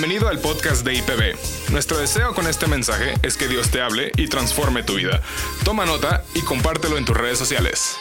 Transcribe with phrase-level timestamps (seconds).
[0.00, 1.72] Bienvenido al podcast de IPB.
[1.72, 5.20] Nuestro deseo con este mensaje es que Dios te hable y transforme tu vida.
[5.64, 7.98] Toma nota y compártelo en tus redes sociales.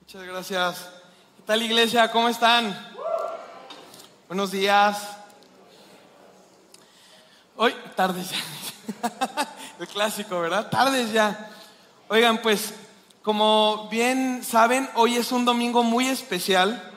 [0.00, 0.90] Muchas gracias.
[1.34, 2.10] ¿Qué tal iglesia?
[2.12, 2.78] ¿Cómo están?
[4.28, 4.98] Buenos días.
[7.56, 9.48] Hoy, tardes ya.
[9.80, 10.68] El clásico, ¿verdad?
[10.68, 11.50] Tardes ya.
[12.08, 12.74] Oigan, pues,
[13.22, 16.89] como bien saben, hoy es un domingo muy especial.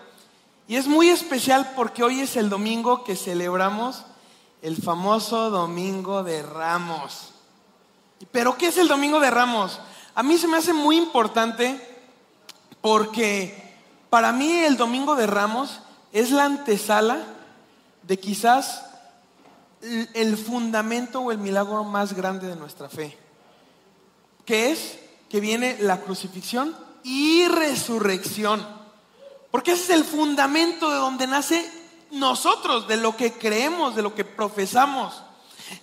[0.67, 4.05] Y es muy especial porque hoy es el domingo que celebramos
[4.61, 7.33] el famoso Domingo de Ramos.
[8.31, 9.81] ¿Pero qué es el Domingo de Ramos?
[10.15, 11.79] A mí se me hace muy importante
[12.79, 13.75] porque
[14.09, 15.81] para mí el Domingo de Ramos
[16.13, 17.23] es la antesala
[18.03, 18.85] de quizás
[19.81, 23.17] el fundamento o el milagro más grande de nuestra fe,
[24.45, 24.97] que es
[25.29, 28.65] que viene la crucifixión y resurrección.
[29.53, 31.63] Porque ese es el fundamento de donde nace
[32.09, 35.21] nosotros, de lo que creemos, de lo que profesamos.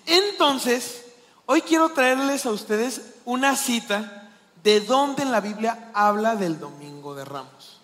[0.07, 1.05] Entonces,
[1.47, 4.29] hoy quiero traerles a ustedes una cita
[4.65, 7.79] de donde en la Biblia habla del Domingo de Ramos.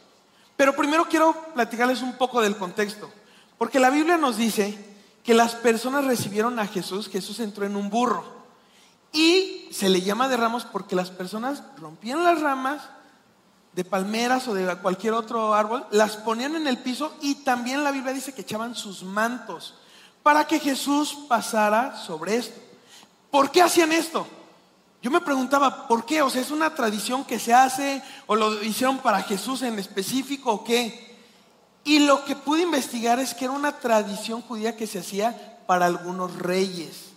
[0.56, 3.08] Pero primero quiero platicarles un poco del contexto,
[3.56, 4.76] porque la Biblia nos dice
[5.22, 8.24] que las personas recibieron a Jesús, Jesús entró en un burro
[9.12, 12.82] y se le llama de ramos porque las personas rompían las ramas
[13.76, 17.90] de palmeras o de cualquier otro árbol, las ponían en el piso y también la
[17.90, 19.74] Biblia dice que echaban sus mantos
[20.22, 22.58] para que Jesús pasara sobre esto.
[23.30, 24.26] ¿Por qué hacían esto?
[25.02, 26.22] Yo me preguntaba, ¿por qué?
[26.22, 30.52] O sea, ¿es una tradición que se hace o lo hicieron para Jesús en específico
[30.52, 31.14] o qué?
[31.84, 35.84] Y lo que pude investigar es que era una tradición judía que se hacía para
[35.84, 37.10] algunos reyes,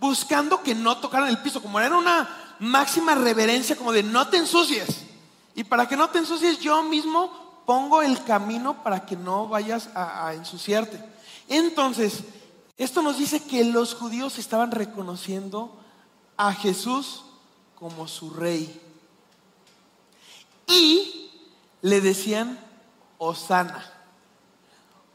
[0.00, 4.38] buscando que no tocaran el piso, como era una máxima reverencia, como de no te
[4.38, 5.05] ensucies.
[5.56, 9.88] Y para que no te ensucies, yo mismo pongo el camino para que no vayas
[9.94, 11.02] a, ensuciarte.
[11.48, 12.20] Entonces,
[12.76, 15.74] esto nos dice que los judíos estaban reconociendo
[16.36, 17.24] a Jesús
[17.74, 18.82] como su rey.
[20.66, 21.30] Y
[21.80, 22.60] le decían,
[23.16, 23.82] Osana.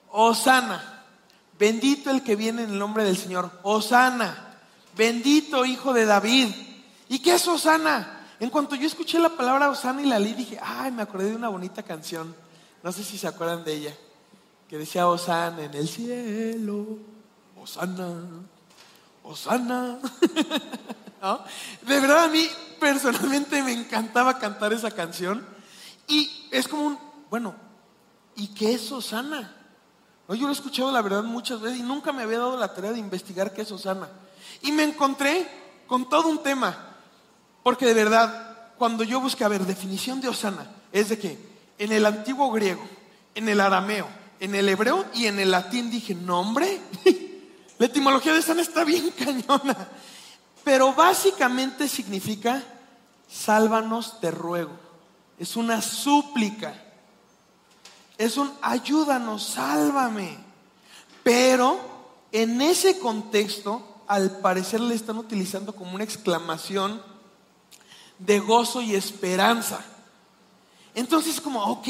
[0.10, 1.04] Osana.
[1.60, 3.52] Bendito el que viene en el nombre del Señor.
[3.62, 4.58] Osana.
[4.98, 6.48] Bendito hijo de David.
[7.10, 8.21] ¿Y qué es Osana?
[8.42, 11.36] En cuanto yo escuché la palabra Osana y la leí, dije, ay, me acordé de
[11.36, 12.36] una bonita canción.
[12.82, 13.96] No sé si se acuerdan de ella.
[14.68, 16.98] Que decía Osana en el cielo.
[17.62, 18.16] Osana.
[19.22, 20.00] Osana.
[21.84, 25.46] De verdad a mí personalmente me encantaba cantar esa canción.
[26.08, 27.54] Y es como un, bueno,
[28.36, 29.56] ¿y qué es Osana?
[30.30, 32.92] Yo lo he escuchado la verdad muchas veces y nunca me había dado la tarea
[32.92, 34.10] de investigar qué es Osana.
[34.64, 35.48] Y me encontré
[35.86, 36.88] con todo un tema.
[37.64, 41.38] Porque de verdad, cuando yo busqué a ver definición de Osana, es de que
[41.78, 42.82] en el antiguo griego,
[43.36, 44.08] en el arameo,
[44.40, 46.82] en el hebreo y en el latín dije, no hombre,
[47.78, 49.90] la etimología de Osana está bien cañona.
[50.64, 52.64] Pero básicamente significa,
[53.28, 54.72] sálvanos, te ruego.
[55.38, 56.74] Es una súplica.
[58.18, 60.38] Es un ayúdanos, sálvame.
[61.24, 61.80] Pero
[62.32, 67.02] en ese contexto, al parecer le están utilizando como una exclamación
[68.26, 69.84] de gozo y esperanza.
[70.94, 71.88] Entonces, como, ok,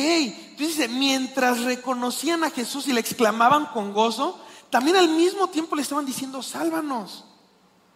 [0.58, 4.40] dice, mientras reconocían a Jesús y le exclamaban con gozo,
[4.70, 7.26] también al mismo tiempo le estaban diciendo, sálvanos,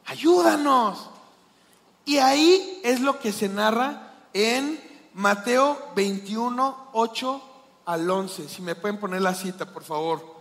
[0.06, 1.10] ayúdanos.
[2.06, 4.80] Y ahí es lo que se narra en
[5.14, 7.42] Mateo 21, 8
[7.86, 8.50] al 11.
[8.50, 10.36] Si me pueden poner la cita, por favor.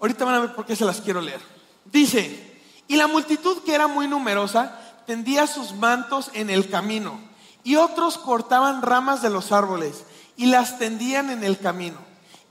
[0.00, 1.40] Ahorita van a ver por qué se las quiero leer.
[1.84, 7.18] Dice, y la multitud que era muy numerosa tendía sus mantos en el camino
[7.64, 10.04] y otros cortaban ramas de los árboles
[10.36, 11.98] y las tendían en el camino.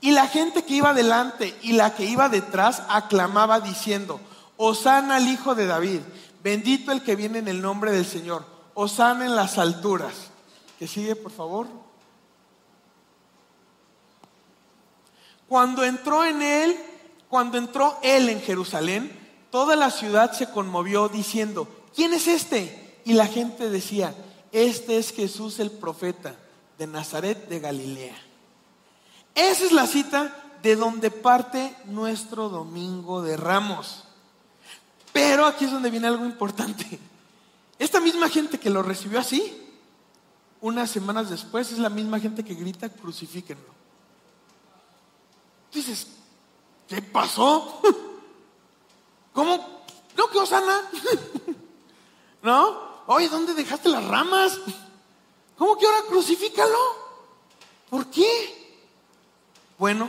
[0.00, 4.20] Y la gente que iba delante y la que iba detrás aclamaba diciendo,
[4.56, 6.00] Osana al Hijo de David,
[6.42, 10.30] bendito el que viene en el nombre del Señor, Osana en las alturas.
[10.78, 11.68] Que sigue, por favor.
[15.48, 16.76] Cuando entró en él,
[17.28, 19.16] cuando entró él en Jerusalén,
[19.50, 23.00] toda la ciudad se conmovió diciendo, ¿quién es este?
[23.04, 24.14] Y la gente decía,
[24.52, 26.36] este es Jesús el profeta
[26.78, 28.16] de Nazaret de Galilea.
[29.34, 34.04] Esa es la cita de donde parte nuestro domingo de ramos.
[35.12, 36.98] Pero aquí es donde viene algo importante.
[37.78, 39.58] Esta misma gente que lo recibió así,
[40.60, 43.72] unas semanas después es la misma gente que grita, crucifíquenlo.
[45.72, 46.06] Dices,
[46.88, 47.80] ¿qué pasó?
[49.32, 49.56] ¿Cómo?
[50.16, 50.82] No, que Osana.
[52.42, 52.92] ¿No?
[53.06, 54.58] Oye, ¿dónde dejaste las ramas?
[55.56, 56.78] ¿Cómo que ahora crucifícalo?
[57.88, 58.80] ¿Por qué?
[59.78, 60.08] Bueno,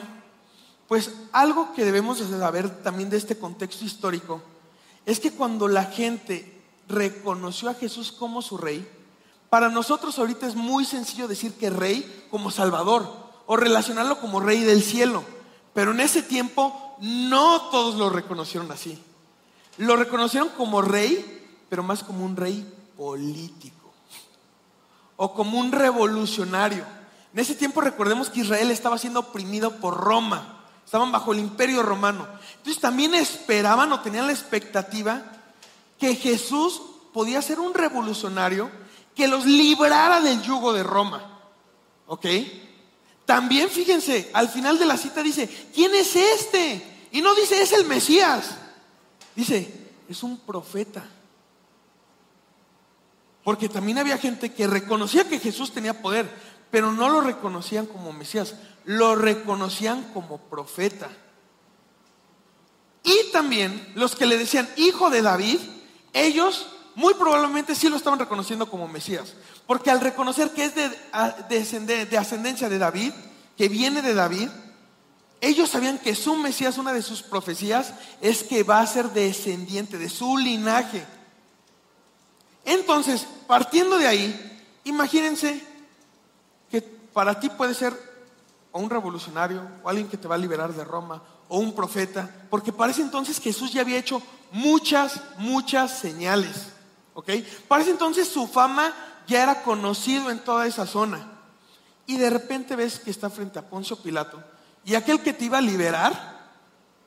[0.88, 4.42] Pues algo que debemos de saber también de este contexto histórico
[5.06, 8.88] es que cuando la gente reconoció a Jesús como su rey,
[9.50, 13.08] para nosotros ahorita es muy sencillo decir que rey como salvador
[13.46, 15.24] o relacionarlo como rey del cielo,
[15.74, 19.02] pero en ese tiempo no todos lo reconocieron así.
[19.78, 21.43] Lo reconocieron como rey,
[21.74, 23.92] pero más como un rey político
[25.16, 26.86] o como un revolucionario.
[27.34, 31.82] En ese tiempo recordemos que Israel estaba siendo oprimido por Roma, estaban bajo el imperio
[31.82, 32.28] romano.
[32.58, 35.24] Entonces también esperaban o tenían la expectativa
[35.98, 36.80] que Jesús
[37.12, 38.70] podía ser un revolucionario
[39.16, 41.40] que los librara del yugo de Roma.
[42.06, 42.28] ¿Ok?
[43.26, 47.08] También fíjense, al final de la cita dice, ¿quién es este?
[47.12, 48.58] Y no dice, es el Mesías.
[49.36, 49.74] Dice,
[50.08, 51.04] es un profeta.
[53.44, 56.30] Porque también había gente que reconocía que Jesús tenía poder,
[56.72, 58.56] pero no lo reconocían como Mesías,
[58.86, 61.10] lo reconocían como profeta.
[63.04, 65.60] Y también los que le decían hijo de David,
[66.14, 69.34] ellos muy probablemente sí lo estaban reconociendo como Mesías.
[69.68, 73.12] Porque al reconocer que es de, de ascendencia de David,
[73.58, 74.50] que viene de David,
[75.42, 79.98] ellos sabían que su Mesías, una de sus profecías, es que va a ser descendiente
[79.98, 81.06] de su linaje.
[82.66, 85.66] Entonces, partiendo de ahí, imagínense
[86.70, 87.94] que para ti puede ser
[88.72, 92.30] o un revolucionario, o alguien que te va a liberar de Roma, o un profeta,
[92.50, 94.22] porque parece entonces Jesús ya había hecho
[94.52, 96.70] muchas, muchas señales.
[97.14, 97.30] ¿Ok?
[97.68, 98.92] Para entonces su fama
[99.28, 101.30] ya era conocido en toda esa zona.
[102.08, 104.44] Y de repente ves que está frente a Poncio Pilato
[104.86, 106.52] y aquel que te iba a liberar,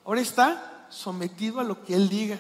[0.05, 2.38] ahora está sometido a lo que él diga.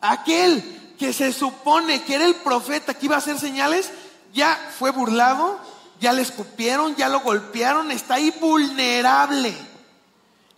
[0.00, 3.90] Aquel que se supone que era el profeta que iba a hacer señales,
[4.32, 5.58] ya fue burlado,
[6.00, 9.54] ya le escupieron, ya lo golpearon, está ahí vulnerable.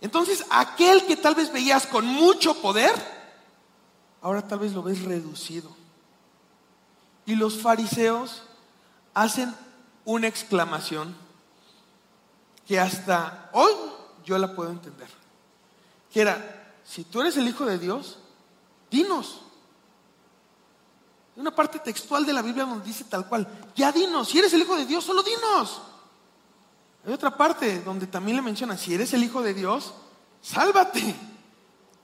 [0.01, 2.91] Entonces, aquel que tal vez veías con mucho poder,
[4.21, 5.69] ahora tal vez lo ves reducido.
[7.25, 8.43] Y los fariseos
[9.13, 9.53] hacen
[10.05, 11.15] una exclamación
[12.65, 13.73] que hasta hoy
[14.25, 15.09] yo la puedo entender.
[16.11, 18.17] Que era, si tú eres el Hijo de Dios,
[18.89, 19.41] dinos.
[21.39, 24.61] Una parte textual de la Biblia donde dice tal cual, ya dinos, si eres el
[24.61, 25.81] Hijo de Dios, solo dinos.
[27.05, 29.93] Hay otra parte donde también le menciona, si eres el Hijo de Dios,
[30.41, 31.15] sálvate,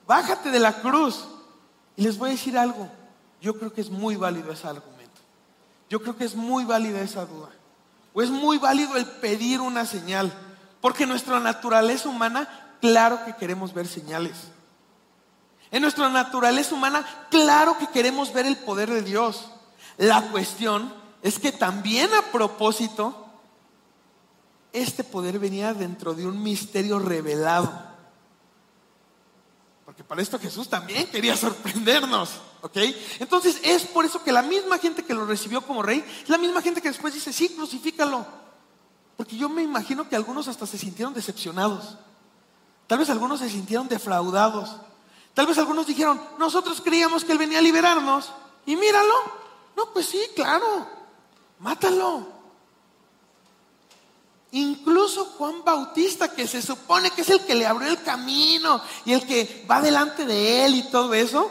[0.06, 1.26] bájate de la cruz.
[1.96, 2.88] Y les voy a decir algo,
[3.42, 5.20] yo creo que es muy válido ese argumento.
[5.90, 7.50] Yo creo que es muy válida esa duda.
[8.14, 10.32] O es muy válido el pedir una señal.
[10.80, 14.48] Porque nuestra naturaleza humana, claro que queremos ver señales.
[15.70, 19.46] En nuestra naturaleza humana, claro que queremos ver el poder de Dios.
[19.98, 20.92] La cuestión
[21.22, 23.26] es que también a propósito,
[24.72, 27.86] este poder venía dentro de un misterio revelado.
[29.84, 32.30] Porque para esto Jesús también quería sorprendernos,
[32.60, 32.76] ¿ok?
[33.20, 36.38] Entonces es por eso que la misma gente que lo recibió como rey, es la
[36.38, 38.26] misma gente que después dice, sí, crucifícalo.
[39.16, 41.96] Porque yo me imagino que algunos hasta se sintieron decepcionados.
[42.86, 44.76] Tal vez algunos se sintieron defraudados.
[45.36, 48.32] Tal vez algunos dijeron, nosotros creíamos que Él venía a liberarnos.
[48.64, 49.12] Y míralo.
[49.76, 50.88] No, pues sí, claro.
[51.58, 52.26] Mátalo.
[54.52, 59.12] Incluso Juan Bautista, que se supone que es el que le abrió el camino y
[59.12, 61.50] el que va delante de él y todo eso,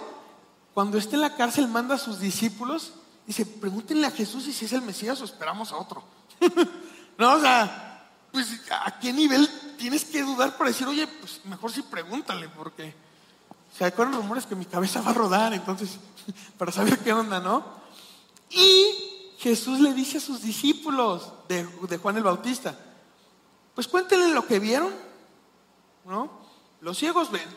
[0.74, 2.94] cuando esté en la cárcel manda a sus discípulos
[3.26, 6.04] y dice, pregúntenle a Jesús si es el Mesías o esperamos a otro.
[7.20, 11.72] no, o sea, pues a qué nivel tienes que dudar para decir, oye, pues mejor
[11.72, 13.05] sí pregúntale, porque
[13.78, 15.98] se acuerdan rumores que mi cabeza va a rodar, entonces,
[16.58, 17.64] para saber qué onda, ¿no?
[18.50, 21.66] Y Jesús le dice a sus discípulos de,
[21.98, 22.78] Juan el Bautista,
[23.74, 24.94] pues cuéntenle lo que vieron,
[26.06, 26.30] ¿no?
[26.80, 27.50] Los ciegos ven,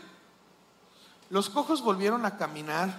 [1.31, 2.93] los cojos volvieron a caminar,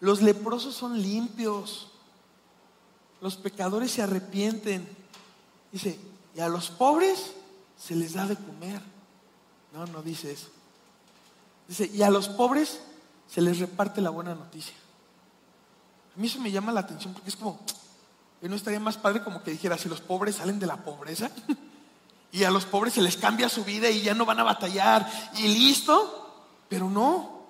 [0.00, 1.88] los leprosos son limpios,
[3.22, 4.86] los pecadores se arrepienten.
[5.70, 5.98] Dice,
[6.34, 7.32] y a los pobres
[7.78, 8.82] se les da de comer.
[9.72, 10.48] No, no dice eso.
[11.72, 12.80] Dice, y a los pobres
[13.26, 14.74] se les reparte la buena noticia.
[16.14, 17.60] A mí eso me llama la atención porque es como,
[18.42, 21.30] no estaría más padre como que dijera, si los pobres salen de la pobreza
[22.30, 25.10] y a los pobres se les cambia su vida y ya no van a batallar
[25.38, 27.40] y listo, pero no.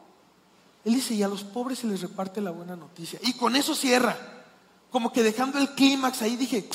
[0.85, 3.19] Él dice, y a los pobres se les reparte la buena noticia.
[3.25, 4.17] Y con eso cierra,
[4.93, 6.71] como que dejando el clímax ahí, dije,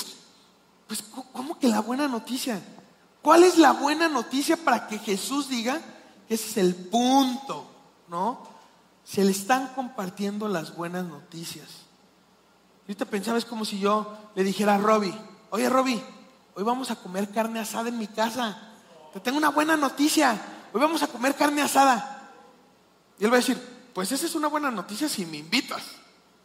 [0.86, 1.02] pues
[1.32, 2.62] ¿cómo que la buena noticia?
[3.22, 5.82] ¿Cuál es la buena noticia para que Jesús diga
[6.30, 7.66] ese es el punto?
[8.10, 8.58] ¿No?
[9.08, 11.66] se le están compartiendo las buenas noticias.
[12.82, 15.18] Ahorita pensaba, es como si yo le dijera a Robbie,
[15.50, 16.04] oye Robbie,
[16.56, 18.74] hoy vamos a comer carne asada en mi casa.
[19.14, 20.40] te tengo una buena noticia.
[20.74, 22.32] Hoy vamos a comer carne asada.
[23.18, 23.58] Y él va a decir,
[23.94, 25.84] pues esa es una buena noticia si me invitas,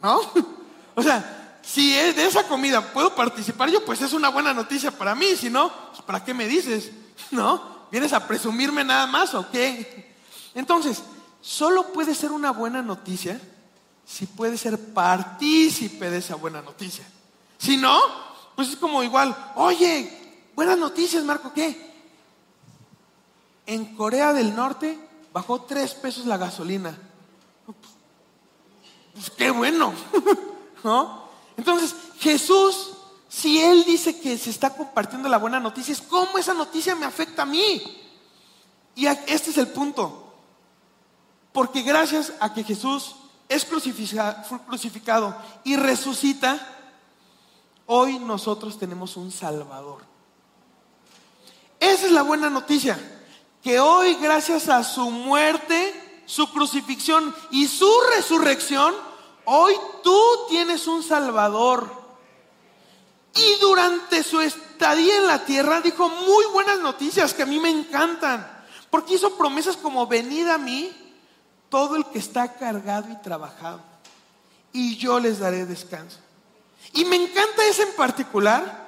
[0.00, 0.20] ¿no?
[0.94, 5.16] o sea, si de esa comida puedo participar yo, pues es una buena noticia para
[5.16, 5.34] mí.
[5.34, 6.92] Si no, pues ¿para qué me dices?
[7.32, 7.81] ¿No?
[7.92, 10.14] ¿Vienes a presumirme nada más o qué?
[10.54, 11.02] Entonces,
[11.42, 13.38] solo puede ser una buena noticia
[14.06, 17.04] si puede ser partícipe de esa buena noticia.
[17.58, 18.00] Si no,
[18.56, 20.11] pues es como igual, oye,
[20.54, 21.92] buenas noticias, Marco, ¿qué?
[23.66, 24.99] En Corea del Norte
[25.30, 26.99] bajó tres pesos la gasolina.
[29.12, 29.92] Pues qué bueno,
[30.82, 31.28] ¿no?
[31.58, 32.91] Entonces, Jesús,
[33.32, 37.06] si Él dice que se está compartiendo la buena noticia, es cómo esa noticia me
[37.06, 37.82] afecta a mí.
[38.94, 40.34] Y este es el punto.
[41.50, 43.14] Porque gracias a que Jesús
[43.48, 46.60] es crucificado y resucita,
[47.86, 50.02] hoy nosotros tenemos un Salvador.
[51.80, 52.98] Esa es la buena noticia,
[53.62, 58.94] que hoy gracias a su muerte, su crucifixión y su resurrección,
[59.46, 59.72] hoy
[60.04, 60.20] tú
[60.50, 62.01] tienes un Salvador.
[63.34, 67.70] Y durante su estadía en la tierra dijo muy buenas noticias que a mí me
[67.70, 68.46] encantan,
[68.90, 70.92] porque hizo promesas como venid a mí
[71.70, 73.80] todo el que está cargado y trabajado,
[74.72, 76.18] y yo les daré descanso.
[76.92, 78.82] Y me encanta ese en particular,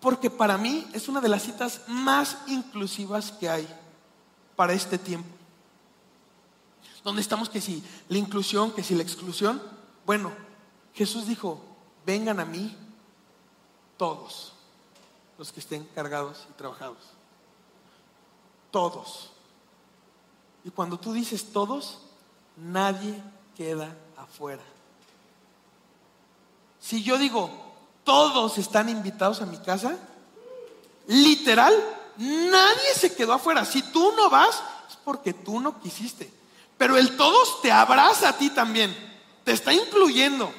[0.00, 3.66] porque para mí es una de las citas más inclusivas que hay
[4.54, 5.28] para este tiempo.
[7.02, 9.62] Donde estamos que si la inclusión, que si la exclusión.
[10.04, 10.32] Bueno,
[10.96, 11.60] Jesús dijo,
[12.06, 12.74] vengan a mí
[13.98, 14.52] todos
[15.36, 16.96] los que estén cargados y trabajados.
[18.70, 19.30] Todos.
[20.64, 21.98] Y cuando tú dices todos,
[22.56, 23.22] nadie
[23.56, 24.62] queda afuera.
[26.80, 27.50] Si yo digo,
[28.04, 29.98] todos están invitados a mi casa,
[31.08, 31.74] literal,
[32.16, 33.66] nadie se quedó afuera.
[33.66, 36.32] Si tú no vas, es porque tú no quisiste.
[36.78, 38.96] Pero el todos te abraza a ti también,
[39.44, 40.52] te está incluyendo.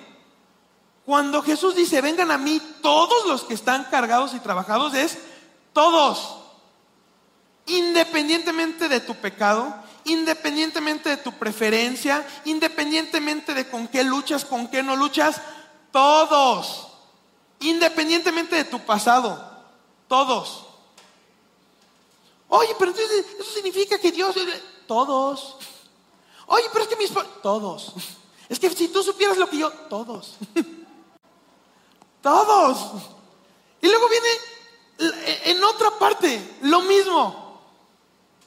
[1.07, 5.17] Cuando Jesús dice, vengan a mí todos los que están cargados y trabajados, es
[5.71, 6.35] todos.
[7.65, 9.73] Independientemente de tu pecado,
[10.03, 15.39] independientemente de tu preferencia, independientemente de con qué luchas, con qué no luchas,
[15.93, 16.89] todos.
[17.61, 19.41] Independientemente de tu pasado,
[20.09, 20.65] todos.
[22.49, 24.35] Oye, pero entonces eso significa que Dios...
[24.87, 25.55] Todos.
[26.47, 27.11] Oye, pero es que mis...
[27.41, 27.93] Todos.
[28.49, 29.71] Es que si tú supieras lo que yo...
[29.71, 30.35] Todos.
[32.21, 33.03] Todos.
[33.81, 34.27] Y luego viene
[35.45, 37.61] en otra parte lo mismo.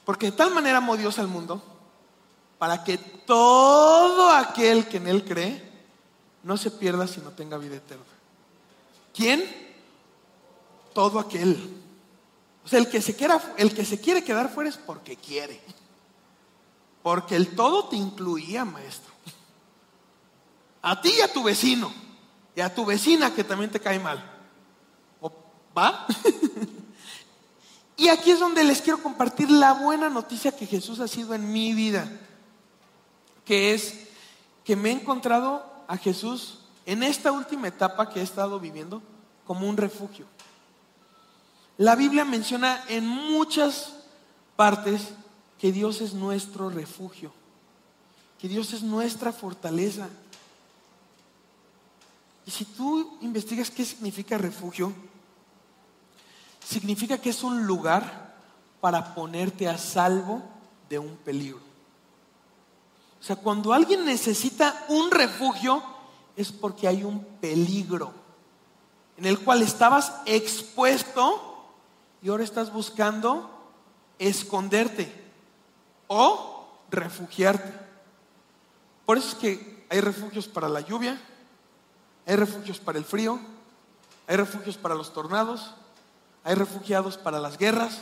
[0.05, 1.61] Porque de tal manera amó Dios al mundo
[2.57, 5.71] para que todo aquel que en Él cree
[6.43, 8.03] no se pierda sino tenga vida eterna.
[9.13, 9.43] ¿Quién?
[10.93, 11.77] Todo aquel.
[12.63, 15.59] O sea, el que se quiera, el que se quiere quedar fuera es porque quiere.
[17.01, 19.11] Porque el todo te incluía, maestro.
[20.83, 21.91] A ti y a tu vecino.
[22.55, 24.23] Y a tu vecina que también te cae mal.
[25.77, 26.05] ¿Va?
[28.01, 31.51] Y aquí es donde les quiero compartir la buena noticia que Jesús ha sido en
[31.51, 32.11] mi vida,
[33.45, 34.07] que es
[34.63, 39.03] que me he encontrado a Jesús en esta última etapa que he estado viviendo
[39.45, 40.25] como un refugio.
[41.77, 43.93] La Biblia menciona en muchas
[44.55, 45.09] partes
[45.59, 47.31] que Dios es nuestro refugio,
[48.39, 50.09] que Dios es nuestra fortaleza.
[52.45, 54.91] Y si tú investigas qué significa refugio,
[56.65, 58.35] significa que es un lugar
[58.79, 60.41] para ponerte a salvo
[60.89, 61.59] de un peligro.
[63.19, 65.83] O sea, cuando alguien necesita un refugio
[66.35, 68.11] es porque hay un peligro
[69.17, 71.67] en el cual estabas expuesto
[72.23, 73.49] y ahora estás buscando
[74.17, 75.13] esconderte
[76.07, 77.71] o refugiarte.
[79.05, 81.21] Por eso es que hay refugios para la lluvia,
[82.31, 83.41] hay refugios para el frío,
[84.25, 85.71] hay refugios para los tornados,
[86.45, 87.99] hay refugiados para las guerras.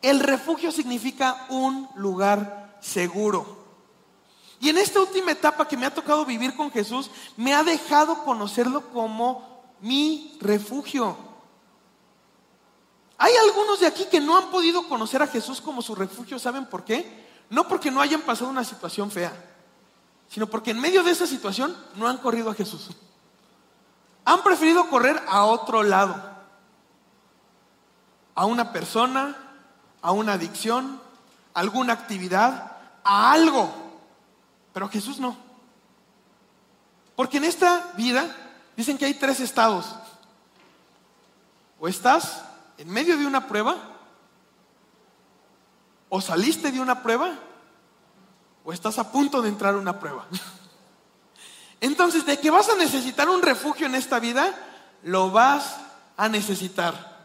[0.00, 3.58] El refugio significa un lugar seguro.
[4.58, 8.24] Y en esta última etapa que me ha tocado vivir con Jesús, me ha dejado
[8.24, 11.14] conocerlo como mi refugio.
[13.18, 16.64] Hay algunos de aquí que no han podido conocer a Jesús como su refugio, ¿saben
[16.64, 17.26] por qué?
[17.50, 19.32] No porque no hayan pasado una situación fea,
[20.30, 22.88] sino porque en medio de esa situación no han corrido a Jesús.
[24.28, 26.14] Han preferido correr a otro lado
[28.34, 29.34] a una persona,
[30.02, 31.00] a una adicción,
[31.54, 33.72] a alguna actividad, a algo.
[34.74, 35.34] Pero Jesús no.
[37.16, 38.36] Porque en esta vida
[38.76, 39.94] dicen que hay tres estados.
[41.80, 42.44] O estás
[42.76, 43.76] en medio de una prueba?
[46.10, 47.32] ¿O saliste de una prueba?
[48.62, 50.26] ¿O estás a punto de entrar a una prueba?
[51.80, 54.54] Entonces, de que vas a necesitar un refugio en esta vida,
[55.02, 55.76] lo vas
[56.16, 57.18] a necesitar.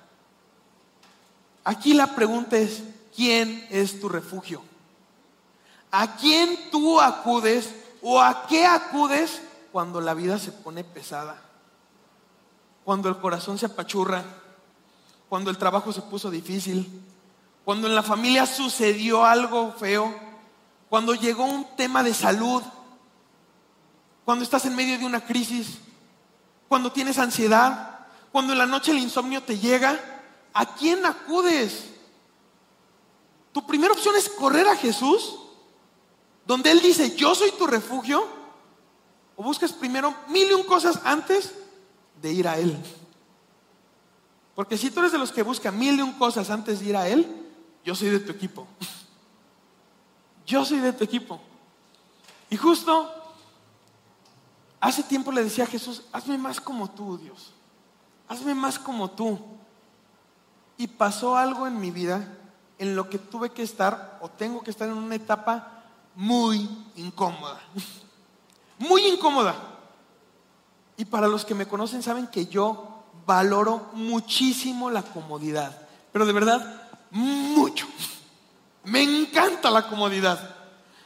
[1.63, 2.83] Aquí la pregunta es,
[3.15, 4.61] ¿quién es tu refugio?
[5.91, 9.41] ¿A quién tú acudes o a qué acudes
[9.71, 11.41] cuando la vida se pone pesada?
[12.83, 14.23] Cuando el corazón se apachurra,
[15.29, 17.01] cuando el trabajo se puso difícil,
[17.65, 20.13] cuando en la familia sucedió algo feo,
[20.89, 22.61] cuando llegó un tema de salud,
[24.25, 25.77] cuando estás en medio de una crisis,
[26.67, 29.99] cuando tienes ansiedad, cuando en la noche el insomnio te llega,
[30.53, 31.89] ¿a quién acudes?
[33.51, 35.35] Tu primera opción es correr a Jesús,
[36.45, 38.25] donde Él dice, yo soy tu refugio,
[39.35, 41.53] o buscas primero mil y un cosas antes
[42.21, 42.77] de ir a Él.
[44.55, 46.97] Porque si tú eres de los que buscan mil y un cosas antes de ir
[46.97, 47.27] a Él,
[47.83, 48.67] yo soy de tu equipo.
[50.45, 51.39] Yo soy de tu equipo.
[52.49, 53.22] Y justo
[54.83, 57.53] hace tiempo le decía a Jesús, hazme más como tú, Dios.
[58.27, 59.39] Hazme más como tú.
[60.77, 62.37] Y pasó algo en mi vida
[62.77, 65.83] en lo que tuve que estar o tengo que estar en una etapa
[66.15, 67.61] muy incómoda.
[68.79, 69.55] Muy incómoda.
[70.97, 75.87] Y para los que me conocen saben que yo valoro muchísimo la comodidad.
[76.11, 77.87] Pero de verdad, mucho.
[78.83, 80.55] Me encanta la comodidad.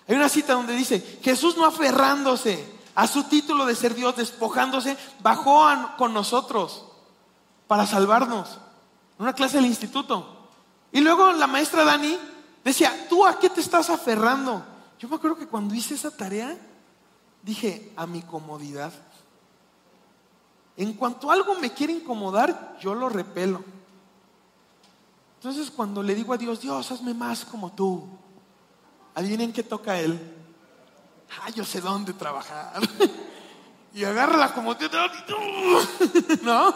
[0.08, 4.98] Hay una cita donde dice, Jesús no aferrándose a su título de ser Dios, despojándose,
[5.20, 5.68] bajó
[6.00, 6.84] con nosotros
[7.68, 8.58] para salvarnos.
[9.20, 10.50] En una clase del instituto.
[10.92, 12.18] Y luego la maestra Dani
[12.64, 14.66] decía, ¿tú a qué te estás aferrando?
[14.98, 16.58] Yo me acuerdo que cuando hice esa tarea,
[17.44, 18.92] dije, a mi comodidad.
[20.76, 23.64] En cuanto algo me quiere incomodar, yo lo repelo.
[25.36, 28.08] Entonces cuando le digo a Dios, Dios, hazme más como tú,
[29.14, 30.34] adivinen qué toca Él.
[31.30, 32.82] Ah, yo sé dónde trabajar.
[33.94, 36.76] y agarra la comodidad y ¿no?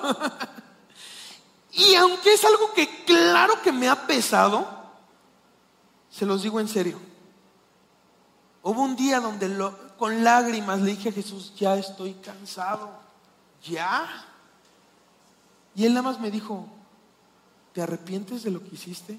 [1.73, 4.67] Y aunque es algo que claro que me ha pesado,
[6.09, 6.99] se los digo en serio.
[8.63, 12.91] Hubo un día donde con lágrimas le dije a Jesús, ya estoy cansado,
[13.63, 14.07] ya.
[15.73, 16.67] Y él nada más me dijo,
[17.73, 19.17] ¿te arrepientes de lo que hiciste?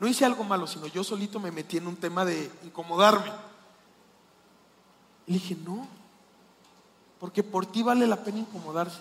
[0.00, 3.30] No hice algo malo, sino yo solito me metí en un tema de incomodarme.
[5.32, 5.88] Le dije, no,
[7.18, 9.00] porque por ti vale la pena incomodarse.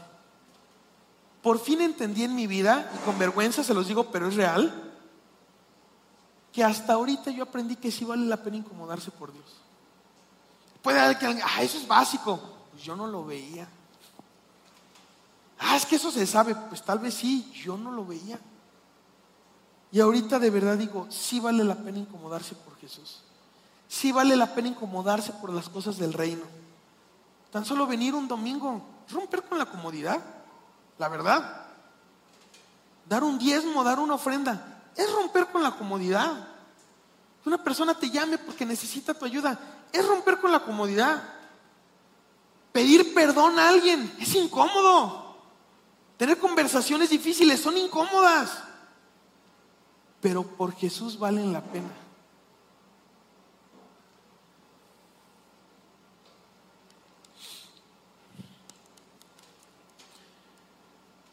[1.43, 4.93] Por fin entendí en mi vida, y con vergüenza se los digo, pero es real,
[6.53, 9.45] que hasta ahorita yo aprendí que sí vale la pena incomodarse por Dios.
[10.81, 12.39] Puede haber que alguien, ah, eso es básico.
[12.71, 13.67] Pues yo no lo veía.
[15.59, 16.55] Ah, es que eso se sabe.
[16.55, 18.39] Pues tal vez sí, yo no lo veía.
[19.91, 23.21] Y ahorita de verdad digo, sí vale la pena incomodarse por Jesús.
[23.91, 26.43] Sí vale la pena incomodarse por las cosas del reino.
[27.51, 30.21] Tan solo venir un domingo, romper con la comodidad,
[30.97, 31.65] la verdad.
[33.09, 36.47] Dar un diezmo, dar una ofrenda, es romper con la comodidad.
[37.43, 39.59] Que una persona te llame porque necesita tu ayuda,
[39.91, 41.21] es romper con la comodidad.
[42.71, 45.35] Pedir perdón a alguien es incómodo.
[46.15, 48.71] Tener conversaciones difíciles son incómodas
[50.21, 51.89] pero por Jesús valen la pena.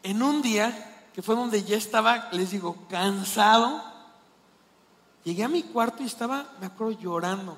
[0.03, 3.83] En un día, que fue donde ya estaba, les digo, cansado,
[5.23, 7.57] llegué a mi cuarto y estaba, me acuerdo, llorando.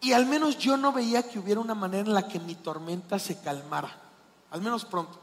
[0.00, 3.18] Y al menos yo no veía que hubiera una manera en la que mi tormenta
[3.18, 3.96] se calmara,
[4.50, 5.18] al menos pronto.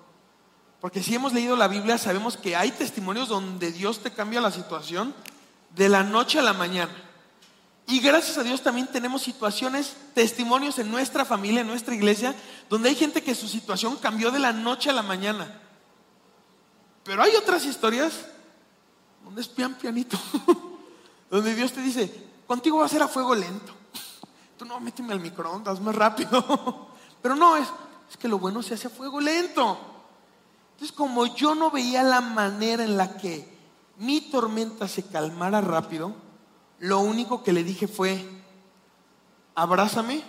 [0.81, 4.51] Porque si hemos leído la Biblia, sabemos que hay testimonios donde Dios te cambia la
[4.51, 5.15] situación
[5.73, 6.93] de la noche a la mañana.
[7.87, 12.33] Y gracias a Dios también tenemos situaciones, testimonios en nuestra familia, en nuestra iglesia,
[12.67, 15.61] donde hay gente que su situación cambió de la noche a la mañana.
[17.03, 18.25] Pero hay otras historias
[19.23, 20.17] donde es pian pianito,
[21.29, 22.11] donde Dios te dice,
[22.47, 23.73] contigo va a ser a fuego lento.
[24.57, 26.89] Tú no, méteme al microondas más rápido.
[27.21, 27.67] Pero no, es,
[28.09, 29.77] es que lo bueno se hace a fuego lento.
[30.71, 33.55] Entonces, como yo no veía la manera en la que
[33.97, 36.24] mi tormenta se calmara rápido,
[36.79, 38.25] lo único que le dije fue,
[39.55, 40.23] abrázame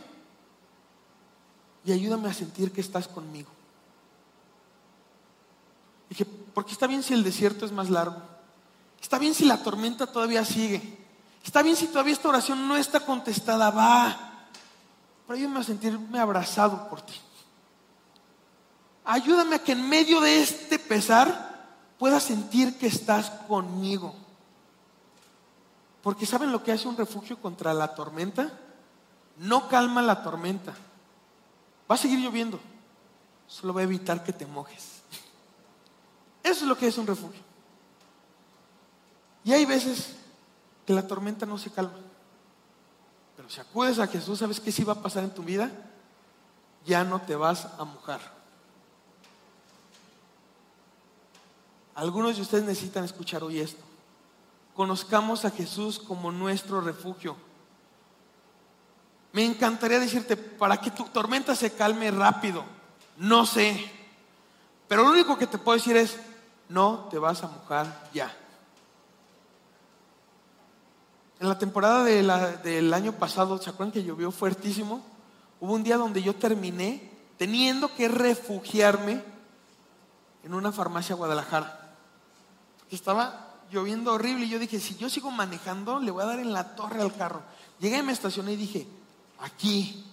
[1.84, 3.50] y ayúdame a sentir que estás conmigo.
[6.08, 8.22] Dije, porque está bien si el desierto es más largo,
[9.00, 10.98] está bien si la tormenta todavía sigue,
[11.44, 14.48] está bien si todavía esta oración no está contestada, va,
[15.26, 17.14] pero ayúdame a sentirme abrazado por ti.
[19.04, 21.64] Ayúdame a que en medio de este pesar
[21.98, 24.14] puedas sentir que estás conmigo.
[26.06, 28.56] Porque ¿saben lo que hace un refugio contra la tormenta?
[29.38, 30.72] No calma la tormenta.
[31.90, 32.60] Va a seguir lloviendo.
[33.48, 35.02] Solo va a evitar que te mojes.
[36.44, 37.40] Eso es lo que es un refugio.
[39.42, 40.14] Y hay veces
[40.86, 41.98] que la tormenta no se calma.
[43.36, 45.72] Pero si acudes a Jesús, ¿sabes qué sí va a pasar en tu vida?
[46.84, 48.20] Ya no te vas a mojar.
[51.96, 53.85] Algunos de ustedes necesitan escuchar hoy esto.
[54.76, 57.34] Conozcamos a Jesús como nuestro refugio.
[59.32, 62.62] Me encantaría decirte, para que tu tormenta se calme rápido,
[63.16, 63.90] no sé.
[64.86, 66.18] Pero lo único que te puedo decir es,
[66.68, 68.34] no te vas a mojar ya.
[71.38, 75.04] En la temporada del año pasado, ¿se acuerdan que llovió fuertísimo?
[75.60, 79.22] Hubo un día donde yo terminé teniendo que refugiarme
[80.42, 81.94] en una farmacia Guadalajara.
[82.90, 86.52] Estaba lloviendo horrible y yo dije, si yo sigo manejando, le voy a dar en
[86.52, 87.42] la torre al carro.
[87.78, 88.86] Llegué, me estacioné y dije,
[89.40, 90.04] aquí.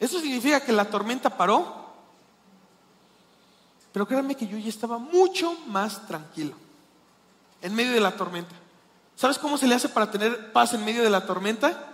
[0.00, 1.82] ¿Eso significa que la tormenta paró?
[3.92, 6.54] Pero créanme que yo ya estaba mucho más tranquilo
[7.60, 8.54] en medio de la tormenta.
[9.14, 11.88] ¿Sabes cómo se le hace para tener paz en medio de la tormenta?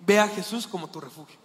[0.00, 1.36] Ve a Jesús como tu refugio.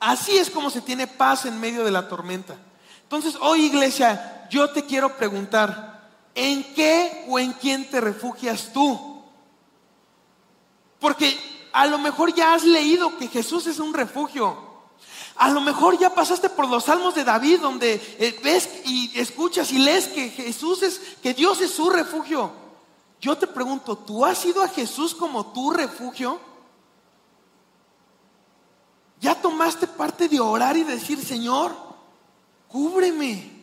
[0.00, 2.56] Así es como se tiene paz en medio de la tormenta.
[3.02, 5.93] Entonces, hoy iglesia, yo te quiero preguntar,
[6.34, 9.22] ¿en qué o en quién te refugias tú?
[10.98, 11.38] Porque
[11.72, 14.56] a lo mejor ya has leído que Jesús es un refugio.
[15.36, 19.72] A lo mejor ya pasaste por los salmos de David donde eh, ves y escuchas
[19.72, 22.52] y lees que Jesús es, que Dios es su refugio.
[23.20, 26.38] Yo te pregunto, ¿tú has ido a Jesús como tu refugio?
[29.20, 31.74] ¿Ya tomaste parte de orar y decir, Señor,
[32.68, 33.53] cúbreme?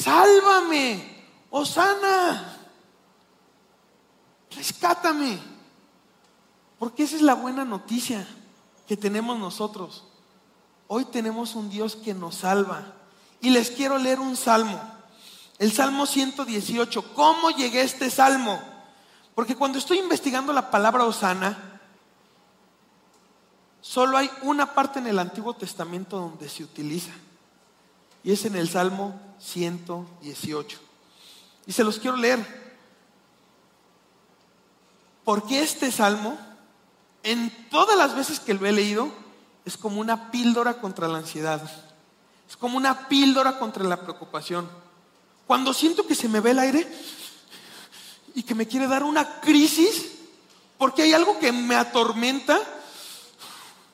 [0.00, 2.56] Sálvame, Osana,
[4.50, 5.38] rescátame.
[6.78, 8.26] Porque esa es la buena noticia
[8.88, 10.04] que tenemos nosotros.
[10.88, 12.94] Hoy tenemos un Dios que nos salva.
[13.42, 14.80] Y les quiero leer un salmo.
[15.58, 17.14] El Salmo 118.
[17.14, 18.58] ¿Cómo llegué a este salmo?
[19.34, 21.78] Porque cuando estoy investigando la palabra Osana,
[23.82, 27.12] solo hay una parte en el Antiguo Testamento donde se utiliza.
[28.22, 30.78] Y es en el Salmo 118.
[31.66, 32.60] Y se los quiero leer.
[35.24, 36.38] Porque este salmo
[37.22, 39.12] en todas las veces que lo he leído,
[39.64, 41.60] es como una píldora contra la ansiedad.
[42.48, 44.68] Es como una píldora contra la preocupación.
[45.46, 46.88] Cuando siento que se me ve el aire
[48.34, 50.12] y que me quiere dar una crisis,
[50.78, 52.58] porque hay algo que me atormenta,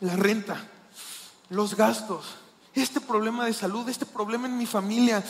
[0.00, 0.68] la renta,
[1.48, 2.26] los gastos,
[2.82, 5.24] este problema de salud, este problema en mi familia,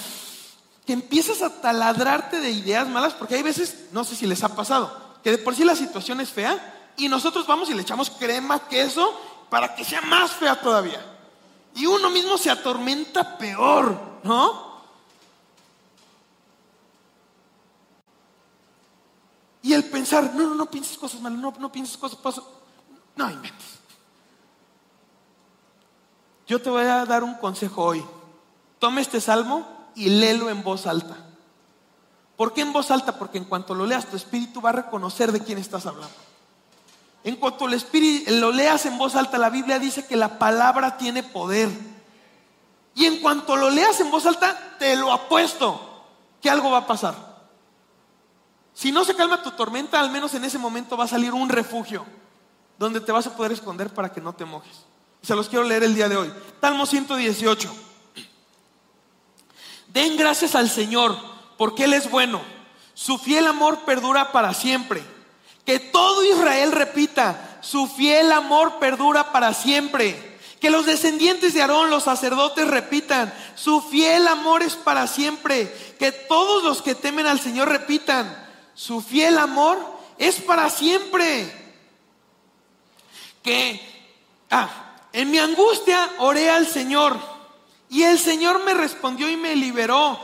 [0.87, 4.54] que empiezas a taladrarte de ideas malas, porque hay veces, no sé si les ha
[4.54, 8.11] pasado, que de por sí la situación es fea, y nosotros vamos y le echamos
[8.11, 9.12] crema, queso,
[9.50, 11.04] para que sea más fea todavía.
[11.74, 14.66] Y uno mismo se atormenta peor, ¿no?
[19.62, 22.44] Y el pensar, no, no, no pienses cosas malas, no, no pienses cosas, cosas
[23.16, 23.66] no inventes.
[26.46, 28.04] Yo te voy a dar un consejo hoy.
[28.78, 31.16] Toma este salmo y léelo en voz alta.
[32.37, 33.18] ¿Por qué en voz alta?
[33.18, 36.14] Porque en cuanto lo leas, tu espíritu va a reconocer de quién estás hablando.
[37.26, 40.96] En cuanto el Espíritu lo leas en voz alta, la Biblia dice que la palabra
[40.96, 41.68] tiene poder.
[42.94, 46.04] Y en cuanto lo leas en voz alta, te lo apuesto
[46.40, 47.16] que algo va a pasar.
[48.74, 51.48] Si no se calma tu tormenta, al menos en ese momento va a salir un
[51.48, 52.06] refugio
[52.78, 54.85] donde te vas a poder esconder para que no te mojes.
[55.26, 56.32] Se los quiero leer el día de hoy.
[56.60, 57.74] Salmo 118.
[59.88, 61.16] Den gracias al Señor
[61.58, 62.40] porque Él es bueno.
[62.94, 65.02] Su fiel amor perdura para siempre.
[65.64, 70.38] Que todo Israel repita, su fiel amor perdura para siempre.
[70.60, 75.74] Que los descendientes de Aarón, los sacerdotes, repitan, su fiel amor es para siempre.
[75.98, 79.76] Que todos los que temen al Señor repitan, su fiel amor
[80.18, 81.52] es para siempre.
[83.42, 83.80] Que,
[84.52, 84.86] ah,
[85.16, 87.16] en mi angustia oré al Señor
[87.88, 90.20] y el Señor me respondió y me liberó.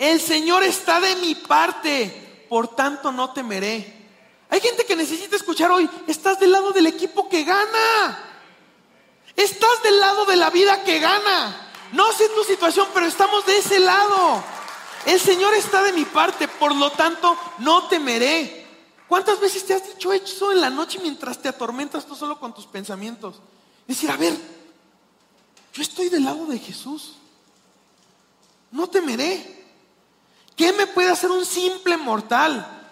[0.00, 4.00] El Señor está de mi parte, por tanto no temeré.
[4.50, 8.18] Hay gente que necesita escuchar hoy, estás del lado del equipo que gana.
[9.36, 11.70] Estás del lado de la vida que gana.
[11.92, 14.42] No sé tu situación, pero estamos de ese lado.
[15.06, 18.66] El Señor está de mi parte, por lo tanto no temeré.
[19.06, 22.52] ¿Cuántas veces te has dicho eso en la noche mientras te atormentas tú solo con
[22.52, 23.40] tus pensamientos?
[23.92, 24.34] Decir, a ver,
[25.74, 27.12] yo estoy del lado de Jesús.
[28.70, 29.66] no temeré.
[30.56, 32.88] ¿Qué me puede hacer un simple mortal?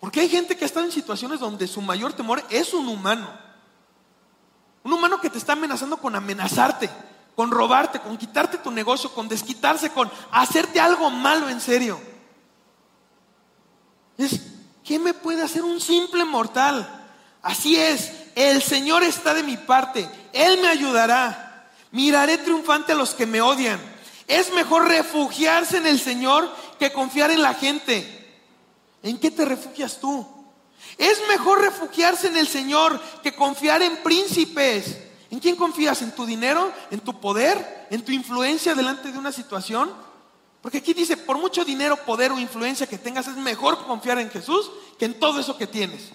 [0.00, 3.26] Porque hay gente que ha estado en situaciones donde su mayor temor es un humano.
[4.84, 6.90] Un humano que te está amenazando con amenazarte,
[7.34, 11.98] con robarte, con quitarte tu negocio, con desquitarse, con hacerte algo malo en serio.
[14.18, 14.42] Es,
[14.84, 17.08] ¿qué me puede hacer un simple mortal?
[17.40, 21.70] Así es, el Señor está de mi parte, Él me ayudará.
[21.90, 23.78] Miraré triunfante a los que me odian.
[24.26, 28.40] Es mejor refugiarse en el Señor que confiar en la gente.
[29.02, 30.26] ¿En qué te refugias tú?
[30.96, 34.96] Es mejor refugiarse en el Señor que confiar en príncipes.
[35.30, 36.00] ¿En quién confías?
[36.02, 36.72] ¿En tu dinero?
[36.90, 37.86] ¿En tu poder?
[37.90, 39.92] ¿En tu influencia delante de una situación?
[40.62, 44.30] Porque aquí dice, por mucho dinero, poder o influencia que tengas, es mejor confiar en
[44.30, 46.10] Jesús que en todo eso que tienes.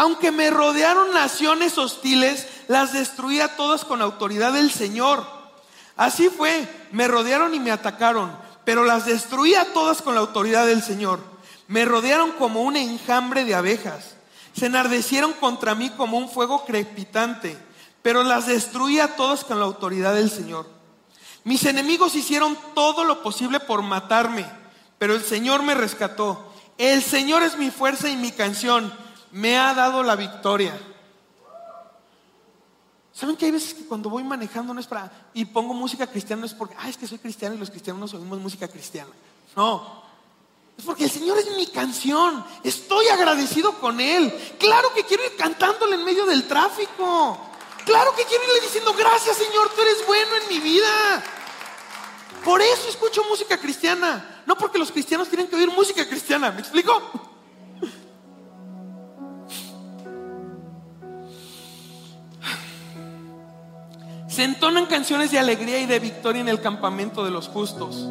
[0.00, 5.26] Aunque me rodearon naciones hostiles, las destruí a todas con autoridad del Señor.
[5.94, 8.34] Así fue, me rodearon y me atacaron,
[8.64, 11.20] pero las destruí a todas con la autoridad del Señor.
[11.68, 14.14] Me rodearon como un enjambre de abejas.
[14.56, 17.58] Se enardecieron contra mí como un fuego crepitante,
[18.00, 20.66] pero las destruí a todas con la autoridad del Señor.
[21.44, 24.46] Mis enemigos hicieron todo lo posible por matarme,
[24.96, 26.54] pero el Señor me rescató.
[26.78, 29.09] El Señor es mi fuerza y mi canción.
[29.32, 30.78] Me ha dado la victoria.
[33.12, 35.10] ¿Saben que hay veces que cuando voy manejando no es para...
[35.34, 38.12] y pongo música cristiana no es porque, ah, es que soy cristiano y los cristianos
[38.12, 39.10] no oímos música cristiana.
[39.54, 40.02] No,
[40.78, 42.42] es porque el Señor es mi canción.
[42.64, 44.32] Estoy agradecido con Él.
[44.58, 47.38] Claro que quiero ir cantándole en medio del tráfico.
[47.84, 51.22] Claro que quiero irle diciendo, gracias Señor, tú eres bueno en mi vida.
[52.42, 54.42] Por eso escucho música cristiana.
[54.46, 56.50] No porque los cristianos tienen que oír música cristiana.
[56.50, 57.29] ¿Me explico?
[64.30, 68.06] Se entonan canciones de alegría y de victoria en el campamento de los justos.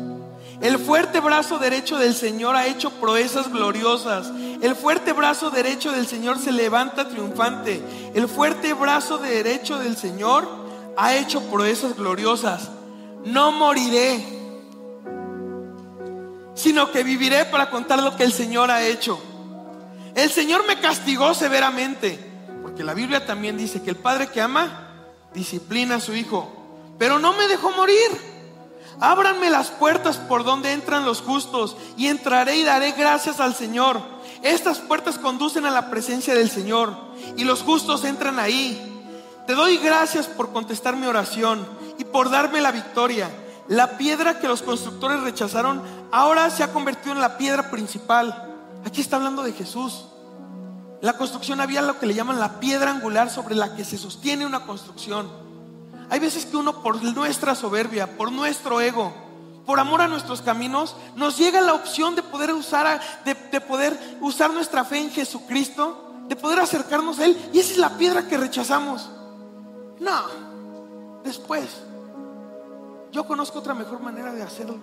[0.59, 4.29] El fuerte brazo derecho del Señor ha hecho proezas gloriosas.
[4.61, 7.81] El fuerte brazo derecho del Señor se levanta triunfante.
[8.13, 10.45] El fuerte brazo derecho del Señor
[10.97, 12.69] ha hecho proezas gloriosas.
[13.23, 14.21] No moriré,
[16.53, 19.17] sino que viviré para contar lo que el Señor ha hecho.
[20.15, 22.19] El Señor me castigó severamente,
[22.61, 24.88] porque la Biblia también dice que el Padre que ama
[25.33, 26.49] disciplina a su Hijo,
[26.97, 28.29] pero no me dejó morir.
[28.99, 34.01] Ábranme las puertas por donde entran los justos y entraré y daré gracias al Señor.
[34.41, 36.93] Estas puertas conducen a la presencia del Señor
[37.37, 38.85] y los justos entran ahí.
[39.47, 41.65] Te doy gracias por contestar mi oración
[41.97, 43.29] y por darme la victoria.
[43.67, 48.57] La piedra que los constructores rechazaron ahora se ha convertido en la piedra principal.
[48.85, 50.05] Aquí está hablando de Jesús.
[51.01, 54.45] La construcción había lo que le llaman la piedra angular sobre la que se sostiene
[54.45, 55.29] una construcción.
[56.09, 59.13] Hay veces que uno por nuestra soberbia, por nuestro ego,
[59.65, 64.51] por amor a nuestros caminos, nos llega la opción de poder usar, de, poder usar
[64.51, 67.37] nuestra fe en Jesucristo, de poder acercarnos a Él.
[67.53, 69.09] Y esa es la piedra que rechazamos.
[69.99, 70.23] No,
[71.23, 71.69] después,
[73.11, 74.79] yo conozco otra mejor manera de hacerlo.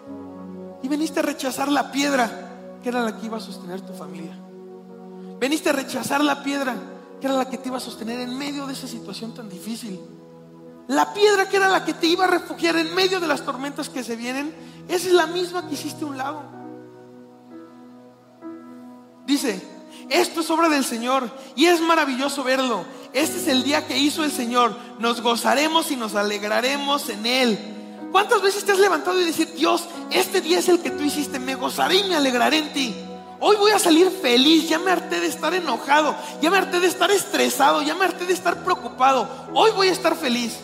[0.83, 4.45] Y veniste a rechazar la piedra que era la que iba a sostener tu familia.
[5.38, 6.75] Veniste a rechazar la piedra
[7.20, 10.01] que era la que te iba a sostener en medio de esa situación tan difícil.
[10.88, 13.88] La piedra que era la que te iba a refugiar en medio de las tormentas
[13.88, 14.55] que se vienen,
[14.88, 16.42] esa es la misma que hiciste un lago.
[19.27, 19.61] Dice,
[20.09, 22.85] esto es obra del Señor y es maravilloso verlo.
[23.12, 24.77] Este es el día que hizo el Señor.
[25.01, 27.59] Nos gozaremos y nos alegraremos en Él.
[28.12, 31.38] ¿Cuántas veces te has levantado y decir, Dios, este día es el que tú hiciste,
[31.38, 32.94] me gozaré y me alegraré en ti?
[33.40, 36.87] Hoy voy a salir feliz, ya me harté de estar enojado, ya me harté de
[36.87, 39.29] estar estresado, ya me harté de estar preocupado.
[39.53, 40.59] Hoy voy a estar feliz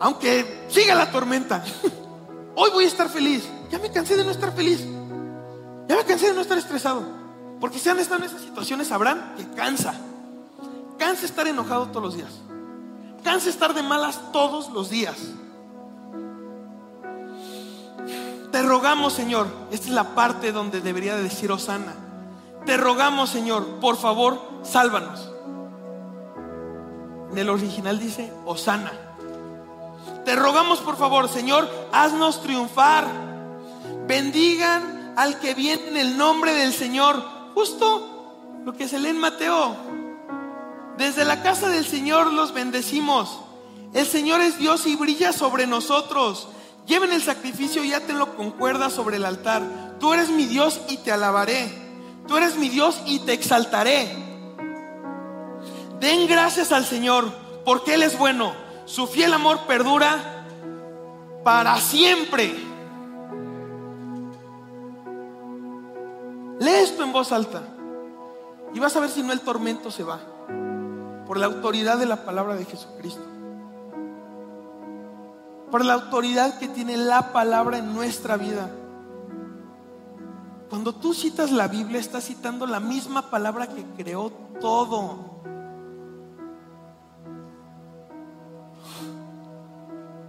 [0.00, 1.64] aunque siga la tormenta,
[2.56, 3.48] hoy voy a estar feliz.
[3.70, 4.80] Ya me cansé de no estar feliz.
[5.88, 7.02] Ya me cansé de no estar estresado.
[7.60, 9.94] Porque si han estado en esas situaciones sabrán que cansa.
[10.98, 12.32] Cansa estar enojado todos los días.
[13.22, 15.16] Cansa estar de malas todos los días.
[18.54, 19.48] Te rogamos, Señor.
[19.72, 21.92] Esta es la parte donde debería de decir Osana.
[22.64, 25.28] Te rogamos, Señor, por favor, sálvanos.
[27.32, 28.92] En el original dice Osana.
[30.24, 33.08] Te rogamos por favor, Señor, haznos triunfar.
[34.06, 37.24] Bendigan al que viene en el nombre del Señor.
[37.54, 39.74] Justo lo que se lee en Mateo.
[40.96, 43.36] Desde la casa del Señor los bendecimos.
[43.94, 46.50] El Señor es Dios y brilla sobre nosotros.
[46.86, 49.62] Lleven el sacrificio y átenlo con cuerda sobre el altar.
[49.98, 51.68] Tú eres mi Dios y te alabaré.
[52.26, 54.08] Tú eres mi Dios y te exaltaré.
[56.00, 57.32] Den gracias al Señor
[57.64, 58.52] porque Él es bueno
[58.84, 60.44] su fiel amor perdura
[61.42, 62.54] para siempre.
[66.60, 67.62] Lee esto en voz alta
[68.74, 70.20] y vas a ver si no el tormento se va
[71.26, 73.33] por la autoridad de la palabra de Jesucristo.
[75.74, 78.70] Por la autoridad que tiene la palabra en nuestra vida.
[80.70, 85.40] Cuando tú citas la Biblia, estás citando la misma palabra que creó todo.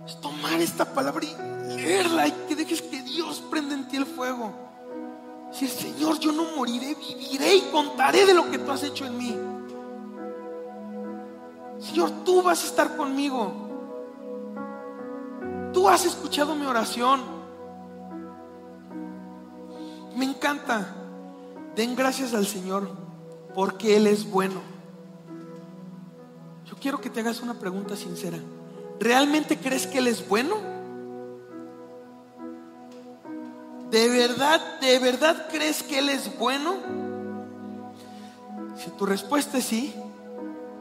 [0.07, 4.07] Es tomar esta palabra y leerla y que dejes que Dios prenda en ti el
[4.07, 4.51] fuego.
[5.51, 9.05] Si el Señor, yo no moriré, viviré y contaré de lo que tú has hecho
[9.05, 9.37] en mí.
[11.79, 13.64] Señor, tú vas a estar conmigo.
[15.75, 17.35] Tú has escuchado mi oración
[20.15, 20.95] me encanta.
[21.75, 22.89] Den gracias al Señor
[23.53, 24.61] porque Él es bueno.
[26.65, 28.37] Yo quiero que te hagas una pregunta sincera.
[28.99, 30.55] ¿Realmente crees que Él es bueno?
[33.91, 36.75] ¿De verdad, de verdad crees que Él es bueno?
[38.77, 39.93] Si tu respuesta es sí,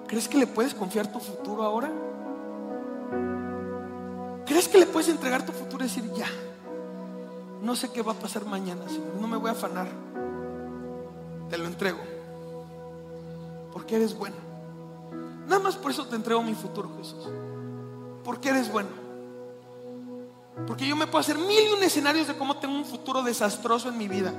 [0.07, 1.91] ¿crees que le puedes confiar tu futuro ahora?
[4.47, 6.29] ¿Crees que le puedes entregar tu futuro y decir, ya,
[7.65, 9.15] no sé qué va a pasar mañana, Señor.
[9.19, 9.89] No me voy a afanar.
[11.49, 11.99] Te lo entrego.
[13.73, 14.37] Porque eres bueno.
[15.47, 17.27] Nada más por eso te entrego mi futuro, Jesús.
[18.23, 18.91] Porque eres bueno.
[20.67, 23.89] Porque yo me puedo hacer mil y un escenarios de cómo tengo un futuro desastroso
[23.89, 24.33] en mi vida.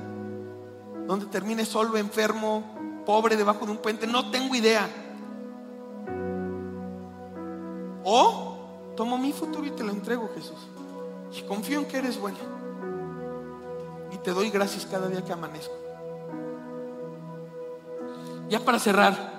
[1.07, 4.05] Donde termine solo, enfermo, pobre, debajo de un puente.
[4.05, 4.87] No tengo idea.
[8.03, 8.54] O
[8.95, 10.57] tomo mi futuro y te lo entrego, Jesús.
[11.37, 12.37] Y confío en que eres bueno
[14.11, 15.73] y te doy gracias cada día que amanezco.
[18.49, 19.33] Ya para cerrar,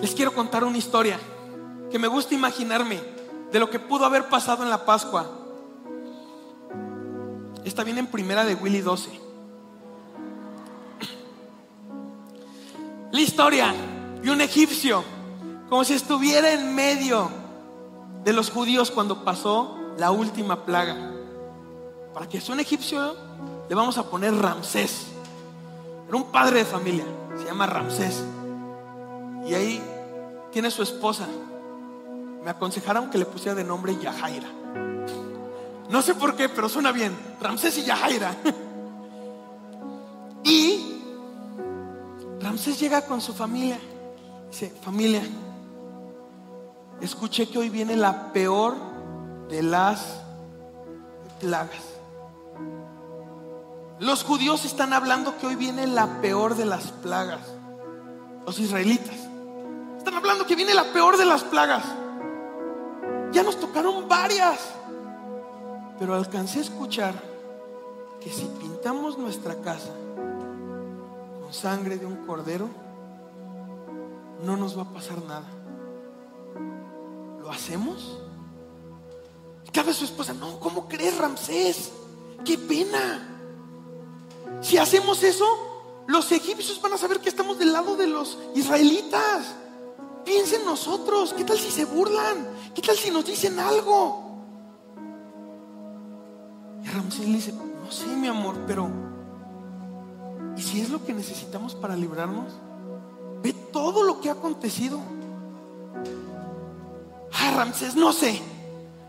[0.00, 1.18] les quiero contar una historia
[1.90, 3.00] que me gusta imaginarme
[3.52, 5.30] de lo que pudo haber pasado en la Pascua.
[7.64, 9.10] Está bien en primera de Willy 12.
[13.12, 13.74] La historia
[14.22, 15.04] de un egipcio,
[15.68, 17.43] como si estuviera en medio
[18.24, 21.12] de los judíos cuando pasó la última plaga.
[22.12, 23.14] Para que sea un egipcio
[23.68, 25.06] le vamos a poner Ramsés.
[26.08, 27.04] Era un padre de familia,
[27.38, 28.22] se llama Ramsés.
[29.46, 29.82] Y ahí
[30.52, 31.26] tiene su esposa.
[32.42, 34.48] Me aconsejaron que le pusiera de nombre Yahaira.
[35.90, 37.16] No sé por qué, pero suena bien.
[37.40, 38.34] Ramsés y Yahaira.
[40.46, 41.00] Y
[42.38, 43.78] Ramsés llega con su familia.
[44.50, 45.22] Dice, familia,
[47.04, 48.74] escuché que hoy viene la peor
[49.48, 50.20] de las
[51.40, 51.82] plagas.
[54.00, 57.40] Los judíos están hablando que hoy viene la peor de las plagas.
[58.46, 59.16] Los israelitas.
[59.98, 61.84] Están hablando que viene la peor de las plagas.
[63.32, 64.58] Ya nos tocaron varias.
[65.98, 67.14] Pero alcancé a escuchar
[68.20, 69.92] que si pintamos nuestra casa
[71.40, 72.68] con sangre de un cordero,
[74.44, 75.46] no nos va a pasar nada.
[77.44, 78.18] ¿Lo hacemos?
[79.70, 81.92] Cada vez su esposa, no, ¿cómo crees, Ramsés?
[82.42, 83.28] ¡Qué pena!
[84.62, 85.44] Si hacemos eso,
[86.06, 89.56] los egipcios van a saber que estamos del lado de los israelitas.
[90.24, 92.48] Piensen nosotros, ¿qué tal si se burlan?
[92.74, 94.38] ¿Qué tal si nos dicen algo?
[96.82, 98.88] Y Ramsés le dice, no sé mi amor, pero
[100.56, 102.54] ¿y si es lo que necesitamos para librarnos?
[103.42, 104.98] Ve todo lo que ha acontecido.
[107.40, 108.40] Ah, Ramsés, no sé,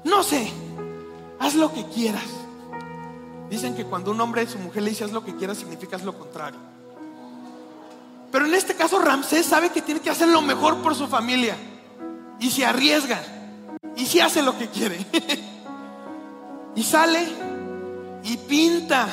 [0.03, 0.51] no sé,
[1.39, 2.23] haz lo que quieras.
[3.49, 5.97] Dicen que cuando un hombre a su mujer le dice haz lo que quieras, significa
[5.99, 6.59] lo contrario.
[8.35, 11.55] Pero en este caso Ramsés sabe que tiene que hacer lo mejor por su familia.
[12.37, 13.21] Y se arriesga.
[13.95, 14.97] Y se hace lo que quiere.
[16.75, 17.25] y sale
[18.23, 19.07] y pinta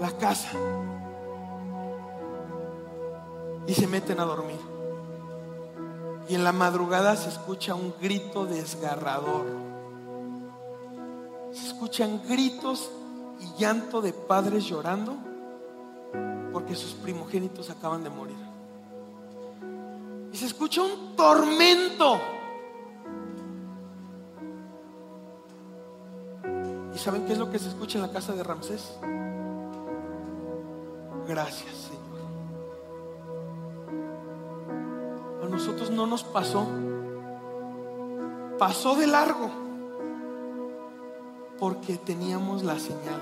[0.00, 0.48] la casa.
[3.66, 4.69] Y se meten a dormir.
[6.30, 9.70] Y en la madrugada se escucha un grito desgarrador
[11.52, 12.90] se escuchan gritos
[13.40, 15.16] y llanto de padres llorando
[16.52, 18.36] porque sus primogénitos acaban de morir.
[20.32, 22.20] Y se escucha un tormento.
[26.94, 28.92] ¿Y saben qué es lo que se escucha en la casa de Ramsés?
[31.26, 31.99] Gracias, Señor.
[35.60, 36.66] Nosotros no nos pasó.
[38.58, 39.50] Pasó de largo
[41.58, 43.20] porque teníamos la señal.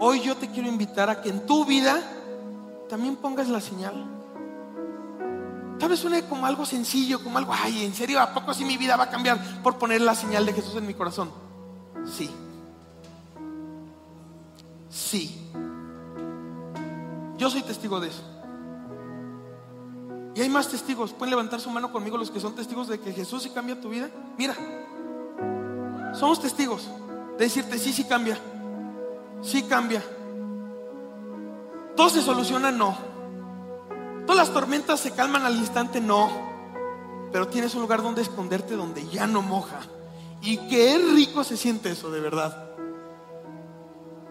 [0.00, 1.96] Hoy yo te quiero invitar a que en tu vida
[2.88, 3.94] también pongas la señal.
[5.78, 8.20] Tal vez suene como algo sencillo, como algo, ay, ¿en serio?
[8.20, 10.86] ¿A poco si mi vida va a cambiar por poner la señal de Jesús en
[10.88, 11.30] mi corazón?
[12.04, 12.28] Sí.
[14.90, 15.48] Sí.
[17.38, 18.41] Yo soy testigo de eso.
[20.34, 21.12] Y hay más testigos.
[21.12, 23.90] Pueden levantar su mano conmigo los que son testigos de que Jesús sí cambia tu
[23.90, 24.08] vida.
[24.38, 24.54] Mira,
[26.14, 26.88] somos testigos
[27.38, 28.38] de decirte sí, sí cambia.
[29.42, 30.02] Sí cambia.
[31.96, 32.96] Todo se soluciona, no.
[34.26, 36.30] Todas las tormentas se calman al instante, no.
[37.32, 39.80] Pero tienes un lugar donde esconderte donde ya no moja.
[40.40, 42.70] Y qué rico se siente eso, de verdad.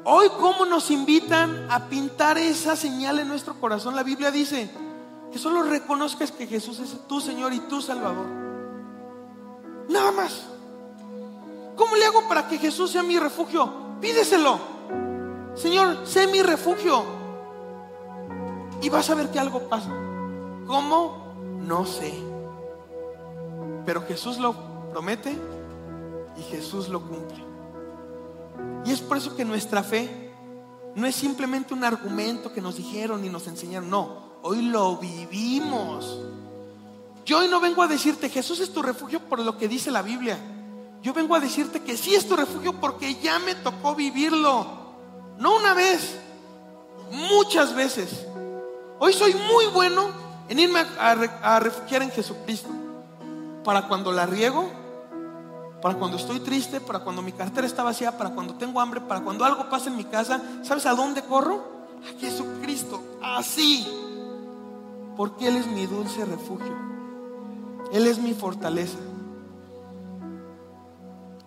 [0.04, 3.96] Hoy, ¿cómo nos invitan a pintar esa señal en nuestro corazón?
[3.96, 4.70] La Biblia dice
[5.32, 8.28] que solo reconozcas que Jesús es tu Señor y tu Salvador.
[9.90, 10.44] Nada más.
[11.76, 13.72] ¿Cómo le hago para que Jesús sea mi refugio?
[14.02, 14.60] Pídeselo.
[15.56, 17.04] Señor, sé mi refugio.
[18.82, 19.90] Y vas a ver que algo pasa.
[20.68, 21.34] ¿Cómo?
[21.60, 22.14] No sé.
[23.86, 24.56] Pero Jesús lo
[24.92, 25.36] promete
[26.38, 27.44] y Jesús lo cumple.
[28.86, 30.32] Y es por eso que nuestra fe
[30.96, 33.90] no es simplemente un argumento que nos dijeron y nos enseñaron.
[33.90, 36.20] No, hoy lo vivimos.
[37.26, 40.02] Yo hoy no vengo a decirte, Jesús es tu refugio por lo que dice la
[40.02, 40.38] Biblia.
[41.02, 44.66] Yo vengo a decirte que sí es tu refugio porque ya me tocó vivirlo.
[45.38, 46.16] No una vez,
[47.12, 48.26] muchas veces.
[49.00, 50.10] Hoy soy muy bueno
[50.48, 52.70] en irme a, refugiar en Jesucristo.
[53.64, 54.70] Para cuando la riego,
[55.82, 59.22] para cuando estoy triste, para cuando mi cartera está vacía, para cuando tengo hambre, para
[59.22, 61.64] cuando algo pasa en mi casa, ¿sabes a dónde corro?
[62.04, 63.88] A Jesucristo, así.
[65.18, 66.76] Porque Él es mi dulce refugio.
[67.92, 68.98] Él es mi fortaleza.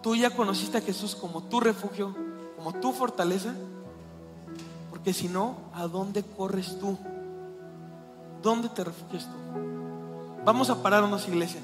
[0.03, 2.15] Tú ya conociste a Jesús como tu refugio,
[2.57, 3.55] como tu fortaleza.
[4.91, 6.99] Porque si no, ¿a dónde corres tú?
[8.43, 9.45] ¿Dónde te refugias tú?
[10.45, 11.61] Vamos a pararnos, iglesia.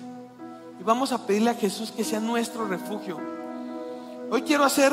[0.81, 3.19] Y vamos a pedirle a Jesús que sea nuestro refugio.
[4.31, 4.93] Hoy quiero hacer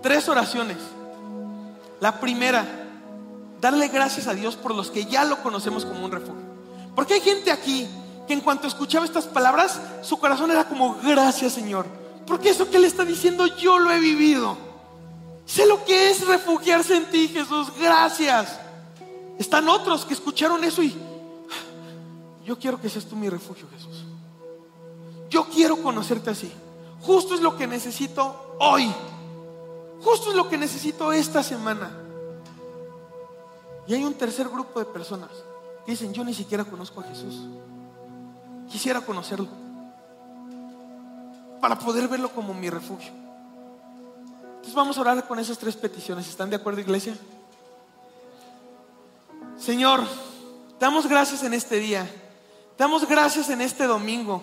[0.00, 0.78] tres oraciones.
[2.00, 2.64] La primera,
[3.64, 6.42] darle gracias a Dios por los que ya lo conocemos como un refugio.
[6.94, 7.88] Porque hay gente aquí
[8.26, 11.86] que en cuanto escuchaba estas palabras, su corazón era como, gracias Señor
[12.26, 14.56] porque eso que le está diciendo yo lo he vivido.
[15.46, 17.68] Sé lo que es refugiarse en ti, Jesús.
[17.78, 18.58] Gracias.
[19.38, 20.96] Están otros que escucharon eso y
[22.44, 24.04] yo quiero que seas tú mi refugio, Jesús.
[25.28, 26.50] Yo quiero conocerte así.
[27.00, 28.90] Justo es lo que necesito hoy.
[30.02, 31.90] Justo es lo que necesito esta semana.
[33.86, 35.30] Y hay un tercer grupo de personas
[35.84, 37.46] que dicen, yo ni siquiera conozco a Jesús.
[38.70, 39.48] Quisiera conocerlo
[41.60, 43.12] para poder verlo como mi refugio.
[44.56, 46.28] Entonces vamos a orar con esas tres peticiones.
[46.28, 47.16] ¿Están de acuerdo, iglesia?
[49.58, 50.00] Señor,
[50.80, 52.10] damos gracias en este día.
[52.78, 54.42] Damos gracias en este domingo.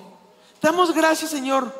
[0.61, 1.73] Damos gracias, Señor,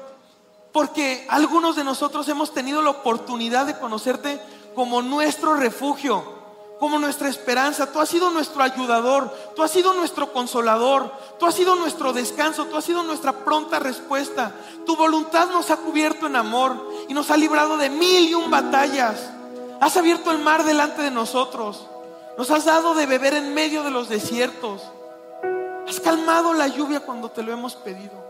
[0.72, 4.41] porque algunos de nosotros hemos tenido la oportunidad de conocerte
[4.74, 6.40] como nuestro refugio
[6.82, 7.91] como nuestra esperanza.
[7.91, 12.65] Tú has sido nuestro ayudador, tú has sido nuestro consolador, tú has sido nuestro descanso,
[12.65, 14.51] tú has sido nuestra pronta respuesta.
[14.84, 16.75] Tu voluntad nos ha cubierto en amor
[17.07, 19.29] y nos ha librado de mil y un batallas.
[19.79, 21.86] Has abierto el mar delante de nosotros.
[22.36, 24.82] Nos has dado de beber en medio de los desiertos.
[25.88, 28.25] Has calmado la lluvia cuando te lo hemos pedido.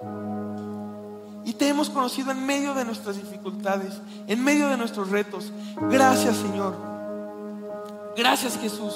[1.46, 3.94] Y te hemos conocido en medio de nuestras dificultades,
[4.28, 5.54] en medio de nuestros retos.
[5.90, 7.01] Gracias Señor.
[8.16, 8.94] Gracias Jesús.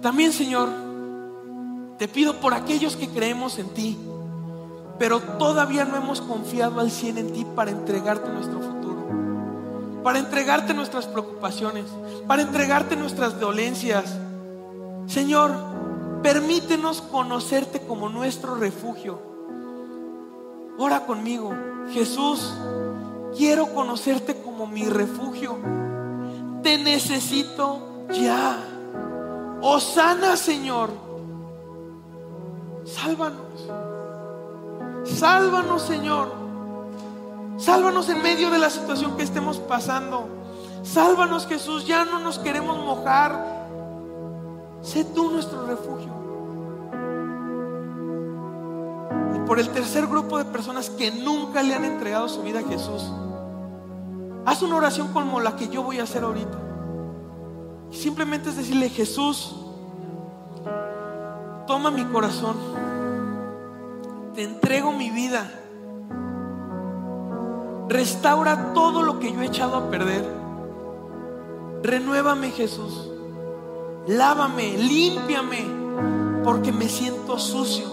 [0.00, 0.68] También Señor,
[1.98, 3.98] te pido por aquellos que creemos en ti,
[4.98, 10.74] pero todavía no hemos confiado al 100 en ti para entregarte nuestro futuro, para entregarte
[10.74, 11.86] nuestras preocupaciones,
[12.28, 14.16] para entregarte nuestras dolencias.
[15.06, 15.52] Señor,
[16.22, 19.20] permítenos conocerte como nuestro refugio.
[20.78, 21.52] Ora conmigo,
[21.90, 22.54] Jesús,
[23.36, 25.87] quiero conocerte como mi refugio
[26.62, 27.80] te necesito
[28.10, 28.56] ya.
[29.60, 30.90] Osana, Señor.
[32.84, 33.70] Sálvanos.
[35.04, 36.32] Sálvanos, Señor.
[37.58, 40.28] Sálvanos en medio de la situación que estemos pasando.
[40.82, 41.86] Sálvanos, Jesús.
[41.86, 43.66] Ya no nos queremos mojar.
[44.82, 46.12] Sé tú nuestro refugio.
[49.34, 52.62] Y por el tercer grupo de personas que nunca le han entregado su vida a
[52.62, 53.02] Jesús.
[54.44, 56.58] Haz una oración como la que yo voy a hacer ahorita.
[57.90, 59.54] Simplemente es decirle, Jesús,
[61.66, 62.56] toma mi corazón,
[64.34, 65.50] te entrego mi vida,
[67.88, 70.24] restaura todo lo que yo he echado a perder,
[71.82, 73.10] renuévame Jesús,
[74.06, 75.66] lávame, límpiame,
[76.44, 77.86] porque me siento sucio.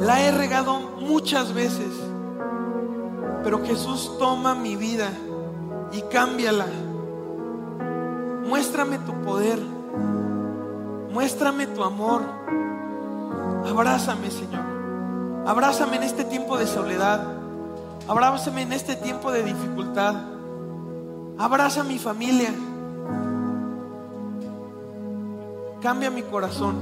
[0.00, 1.92] La he regado muchas veces,
[3.46, 5.08] pero Jesús toma mi vida
[5.92, 6.66] y cámbiala.
[8.44, 9.60] Muéstrame tu poder,
[11.12, 12.22] muéstrame tu amor.
[13.64, 14.64] Abrázame, Señor.
[15.46, 17.20] Abrázame en este tiempo de soledad.
[18.08, 20.16] Abrázame en este tiempo de dificultad.
[21.38, 22.52] Abraza a mi familia.
[25.80, 26.74] Cambia mi corazón.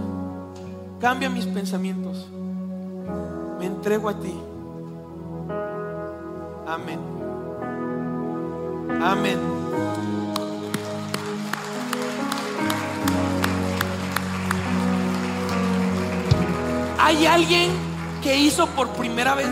[0.98, 2.26] Cambia mis pensamientos.
[3.58, 4.34] Me entrego a ti.
[6.66, 6.98] Amén.
[9.02, 9.38] Amén.
[16.98, 17.70] ¿Hay alguien
[18.22, 19.50] que hizo por primera vez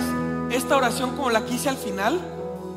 [0.51, 2.19] esta oración como la que hice al final?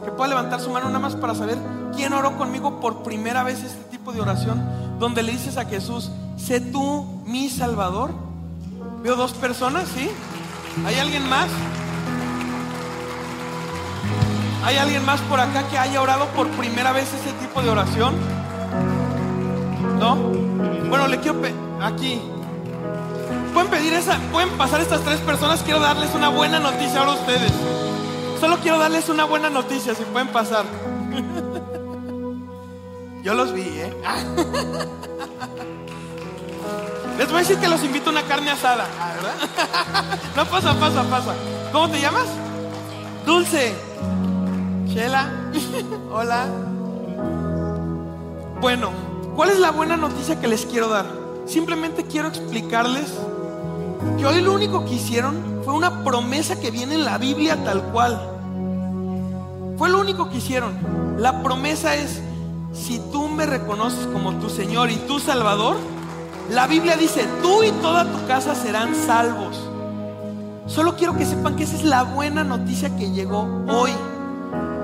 [0.04, 1.58] Que pueda levantar su mano nada más para saber
[1.96, 4.62] quién oró conmigo por primera vez este tipo de oración,
[5.00, 8.12] donde le dices a Jesús, sé tú mi Salvador.
[9.02, 10.10] Veo dos personas, ¿sí?
[10.86, 11.48] ¿Hay alguien más?
[14.66, 18.16] ¿Hay alguien más por acá que haya orado por primera vez ese tipo de oración?
[20.00, 20.16] ¿No?
[20.16, 21.40] Bueno, le quiero
[21.84, 22.20] aquí.
[23.54, 25.62] Pueden pedir esa, pueden pasar estas tres personas.
[25.62, 27.52] Quiero darles una buena noticia ahora a ustedes.
[28.40, 30.66] Solo quiero darles una buena noticia, si pueden pasar.
[33.24, 33.94] Yo los vi, ¿eh?
[37.20, 39.36] Les voy a decir que los invito a una carne asada, ah, ¿verdad?
[40.36, 41.36] No pasa, pasa, pasa.
[41.72, 42.26] ¿Cómo te llamas?
[43.28, 43.76] Dulce.
[44.96, 45.30] Chela.
[46.10, 46.46] Hola.
[48.62, 48.92] Bueno,
[49.36, 51.06] ¿cuál es la buena noticia que les quiero dar?
[51.46, 53.14] Simplemente quiero explicarles
[54.18, 55.36] que hoy lo único que hicieron
[55.66, 58.18] fue una promesa que viene en la Biblia tal cual.
[59.78, 60.72] Fue lo único que hicieron.
[61.18, 62.22] La promesa es,
[62.72, 65.76] si tú me reconoces como tu Señor y tu Salvador,
[66.50, 69.62] la Biblia dice, tú y toda tu casa serán salvos.
[70.68, 73.92] Solo quiero que sepan que esa es la buena noticia que llegó hoy.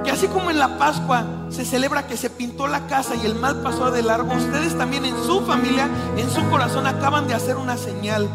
[0.03, 3.35] Que así como en la Pascua se celebra que se pintó la casa y el
[3.35, 5.87] mal pasó de largo, ustedes también en su familia,
[6.17, 8.27] en su corazón, acaban de hacer una señal.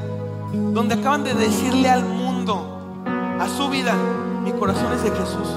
[0.53, 3.05] Donde acaban de decirle al mundo,
[3.41, 3.95] a su vida,
[4.45, 5.49] mi corazón es de Jesús.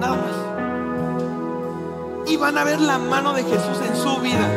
[0.00, 0.34] Nada más.
[2.26, 4.48] Y van a ver la mano de Jesús en su vida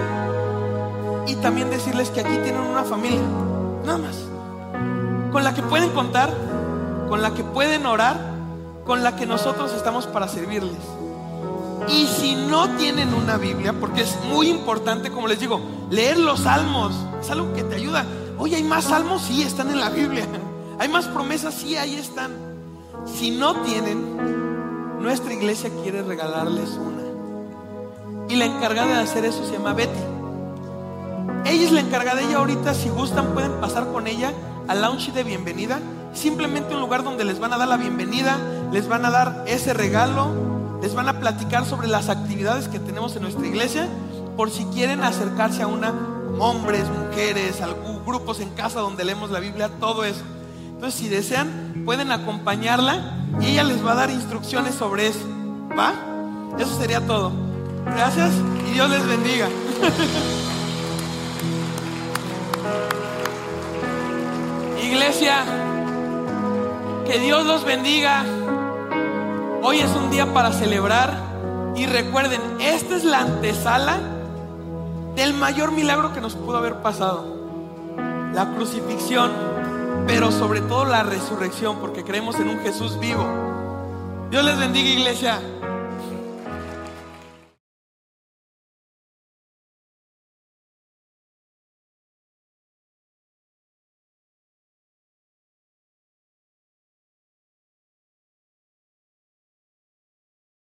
[1.28, 3.22] y también decirles que aquí tienen una familia,
[3.86, 4.16] nada más,
[5.32, 6.34] con la que pueden contar,
[7.10, 8.18] con la que pueden orar,
[8.88, 10.80] con la que nosotros estamos para servirles.
[11.90, 15.60] Y si no tienen una Biblia, porque es muy importante, como les digo,
[15.92, 18.06] leer los salmos, es algo que te ayuda.
[18.38, 19.22] Oye, ¿hay más salmos?
[19.22, 20.26] Sí, están en la Biblia.
[20.80, 21.54] ¿Hay más promesas?
[21.54, 22.32] Sí, ahí están.
[23.06, 27.04] Si no tienen, nuestra iglesia quiere regalarles una.
[28.30, 30.00] Y la encargada de hacer eso se llama Betty.
[31.46, 34.34] Ella es la encargada, ella ahorita si gustan pueden pasar con ella
[34.68, 35.80] al lounge de bienvenida.
[36.14, 38.38] Simplemente un lugar donde les van a dar la bienvenida,
[38.72, 43.16] les van a dar ese regalo, les van a platicar sobre las actividades que tenemos
[43.16, 43.88] en nuestra iglesia,
[44.36, 45.94] por si quieren acercarse a una,
[46.40, 47.62] hombres, mujeres,
[48.08, 50.24] grupos en casa donde leemos la Biblia, todo eso.
[50.74, 55.28] Entonces si desean, pueden acompañarla y ella les va a dar instrucciones sobre eso.
[55.78, 55.94] ¿Va?
[56.58, 57.32] Eso sería todo.
[57.86, 58.32] Gracias
[58.68, 59.50] y Dios les bendiga.
[64.82, 65.44] Iglesia,
[67.06, 68.24] que Dios los bendiga.
[69.64, 73.98] Hoy es un día para celebrar y recuerden, esta es la antesala
[75.16, 77.26] del mayor milagro que nos pudo haber pasado.
[78.34, 79.32] La crucifixión,
[80.06, 83.26] pero sobre todo la resurrección, porque creemos en un Jesús vivo.
[84.30, 85.40] Dios les bendiga, iglesia.